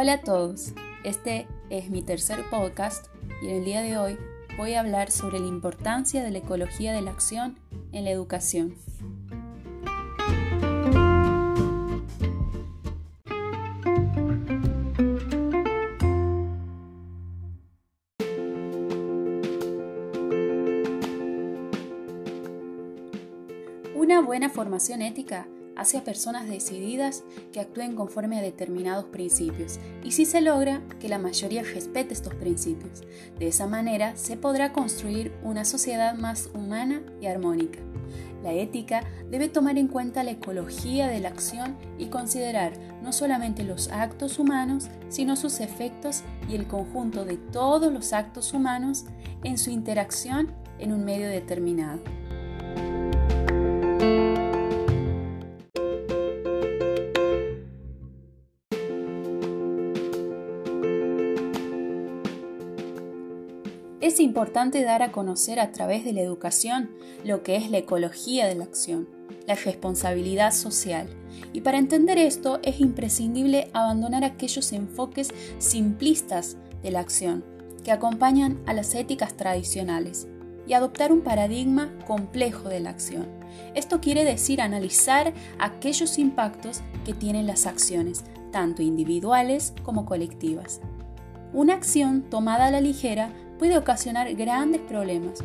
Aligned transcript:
Hola 0.00 0.12
a 0.12 0.20
todos, 0.20 0.74
este 1.02 1.48
es 1.70 1.90
mi 1.90 2.02
tercer 2.02 2.48
podcast 2.50 3.08
y 3.42 3.48
en 3.48 3.56
el 3.56 3.64
día 3.64 3.82
de 3.82 3.98
hoy 3.98 4.16
voy 4.56 4.74
a 4.74 4.78
hablar 4.78 5.10
sobre 5.10 5.40
la 5.40 5.48
importancia 5.48 6.22
de 6.22 6.30
la 6.30 6.38
ecología 6.38 6.92
de 6.92 7.02
la 7.02 7.10
acción 7.10 7.58
en 7.90 8.04
la 8.04 8.12
educación. 8.12 8.76
Una 23.96 24.20
buena 24.20 24.48
formación 24.48 25.02
ética 25.02 25.48
hacia 25.78 26.04
personas 26.04 26.48
decididas 26.48 27.24
que 27.52 27.60
actúen 27.60 27.94
conforme 27.94 28.38
a 28.38 28.42
determinados 28.42 29.06
principios 29.06 29.78
y 30.04 30.10
si 30.10 30.26
se 30.26 30.40
logra 30.40 30.82
que 31.00 31.08
la 31.08 31.18
mayoría 31.18 31.62
respete 31.62 32.12
estos 32.12 32.34
principios. 32.34 33.02
De 33.38 33.48
esa 33.48 33.66
manera 33.66 34.16
se 34.16 34.36
podrá 34.36 34.72
construir 34.72 35.32
una 35.42 35.64
sociedad 35.64 36.14
más 36.14 36.50
humana 36.52 37.02
y 37.20 37.26
armónica. 37.26 37.78
La 38.42 38.52
ética 38.52 39.04
debe 39.30 39.48
tomar 39.48 39.78
en 39.78 39.88
cuenta 39.88 40.22
la 40.22 40.32
ecología 40.32 41.08
de 41.08 41.20
la 41.20 41.28
acción 41.28 41.76
y 41.98 42.06
considerar 42.06 42.72
no 43.02 43.12
solamente 43.12 43.64
los 43.64 43.88
actos 43.88 44.38
humanos, 44.38 44.88
sino 45.08 45.36
sus 45.36 45.60
efectos 45.60 46.22
y 46.48 46.54
el 46.54 46.66
conjunto 46.66 47.24
de 47.24 47.36
todos 47.36 47.92
los 47.92 48.12
actos 48.12 48.52
humanos 48.52 49.06
en 49.42 49.58
su 49.58 49.70
interacción 49.70 50.52
en 50.78 50.92
un 50.92 51.04
medio 51.04 51.28
determinado. 51.28 52.00
Es 64.08 64.20
importante 64.20 64.84
dar 64.84 65.02
a 65.02 65.12
conocer 65.12 65.60
a 65.60 65.70
través 65.70 66.02
de 66.02 66.14
la 66.14 66.22
educación 66.22 66.88
lo 67.26 67.42
que 67.42 67.56
es 67.56 67.70
la 67.70 67.76
ecología 67.76 68.46
de 68.46 68.54
la 68.54 68.64
acción, 68.64 69.06
la 69.46 69.54
responsabilidad 69.54 70.54
social. 70.54 71.10
Y 71.52 71.60
para 71.60 71.76
entender 71.76 72.16
esto 72.16 72.58
es 72.62 72.80
imprescindible 72.80 73.68
abandonar 73.74 74.24
aquellos 74.24 74.72
enfoques 74.72 75.28
simplistas 75.58 76.56
de 76.82 76.90
la 76.90 77.00
acción 77.00 77.44
que 77.84 77.92
acompañan 77.92 78.58
a 78.64 78.72
las 78.72 78.94
éticas 78.94 79.36
tradicionales 79.36 80.26
y 80.66 80.72
adoptar 80.72 81.12
un 81.12 81.20
paradigma 81.20 81.92
complejo 82.06 82.70
de 82.70 82.80
la 82.80 82.88
acción. 82.88 83.26
Esto 83.74 84.00
quiere 84.00 84.24
decir 84.24 84.62
analizar 84.62 85.34
aquellos 85.58 86.16
impactos 86.16 86.80
que 87.04 87.12
tienen 87.12 87.46
las 87.46 87.66
acciones, 87.66 88.24
tanto 88.52 88.80
individuales 88.80 89.74
como 89.82 90.06
colectivas. 90.06 90.80
Una 91.52 91.74
acción 91.74 92.22
tomada 92.22 92.66
a 92.66 92.70
la 92.70 92.80
ligera 92.80 93.32
puede 93.58 93.76
ocasionar 93.76 94.32
grandes 94.34 94.80
problemas, 94.80 95.40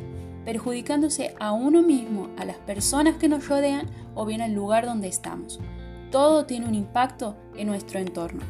perjudicándose 0.45 1.33
a 1.39 1.51
uno 1.51 1.81
mismo, 1.81 2.29
a 2.37 2.45
las 2.45 2.57
personas 2.57 3.17
que 3.17 3.27
nos 3.27 3.47
rodean 3.47 3.89
o 4.13 4.25
bien 4.25 4.41
al 4.41 4.53
lugar 4.53 4.85
donde 4.85 5.07
estamos. 5.07 5.59
Todo 6.11 6.45
tiene 6.45 6.67
un 6.67 6.75
impacto 6.75 7.35
en 7.57 7.67
nuestro 7.67 7.99
entorno. 7.99 8.43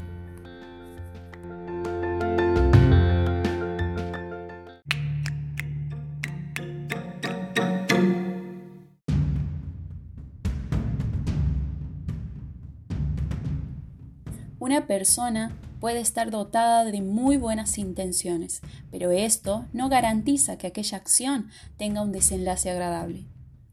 Una 14.59 14.87
persona 14.87 15.51
puede 15.83 15.99
estar 15.99 16.31
dotada 16.31 16.85
de 16.85 17.01
muy 17.01 17.35
buenas 17.35 17.77
intenciones, 17.77 18.61
pero 18.89 19.11
esto 19.11 19.65
no 19.73 19.89
garantiza 19.89 20.57
que 20.57 20.67
aquella 20.67 20.95
acción 20.97 21.49
tenga 21.75 22.01
un 22.01 22.13
desenlace 22.13 22.69
agradable. 22.69 23.25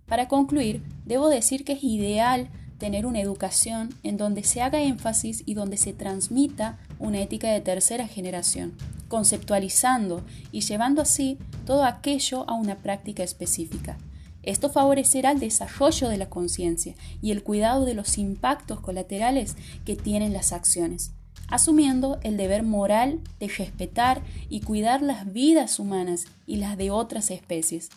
Para 0.07 0.27
concluir, 0.27 0.83
debo 1.07 1.29
decir 1.29 1.65
que 1.65 1.75
es 1.75 1.85
ideal 1.85 2.49
tener 2.79 3.07
una 3.07 3.21
educación 3.21 3.95
en 4.03 4.17
donde 4.17 4.43
se 4.43 4.61
haga 4.61 4.83
énfasis 4.83 5.45
y 5.47 5.55
donde 5.55 5.77
se 5.77 5.93
transmita 5.93 6.81
una 6.99 7.21
ética 7.21 7.53
de 7.53 7.61
tercera 7.61 8.09
generación, 8.09 8.75
conceptualizando 9.07 10.25
y 10.51 10.63
llevando 10.63 11.03
así 11.03 11.39
todo 11.65 11.85
aquello 11.85 12.45
a 12.51 12.55
una 12.55 12.79
práctica 12.79 13.23
específica. 13.23 13.99
Esto 14.43 14.69
favorecerá 14.69 15.31
el 15.31 15.39
desarrollo 15.39 16.09
de 16.09 16.17
la 16.17 16.29
conciencia 16.29 16.97
y 17.23 17.31
el 17.31 17.45
cuidado 17.45 17.85
de 17.85 17.95
los 17.95 18.19
impactos 18.19 18.81
colaterales 18.81 19.55
que 19.85 19.95
tienen 19.95 20.33
las 20.33 20.53
acciones, 20.53 21.13
asumiendo 21.51 22.19
el 22.23 22.37
deber 22.37 22.63
moral 22.63 23.21
de 23.39 23.49
respetar 23.49 24.23
y 24.49 24.61
cuidar 24.61 25.03
las 25.03 25.33
vidas 25.33 25.79
humanas 25.79 26.27
y 26.47 26.57
las 26.57 26.79
de 26.79 26.91
otras 26.91 27.31
especies. 27.31 27.91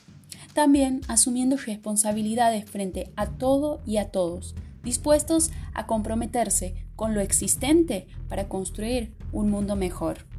También 0.53 1.01
asumiendo 1.07 1.57
responsabilidades 1.57 2.69
frente 2.69 3.11
a 3.15 3.27
todo 3.27 3.81
y 3.85 3.97
a 3.97 4.09
todos, 4.09 4.55
dispuestos 4.83 5.51
a 5.73 5.87
comprometerse 5.87 6.75
con 6.95 7.13
lo 7.13 7.21
existente 7.21 8.07
para 8.27 8.47
construir 8.47 9.13
un 9.31 9.49
mundo 9.49 9.75
mejor. 9.75 10.32